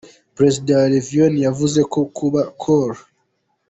[0.35, 2.93] Perezida Reuven yavuze ko kuba Col.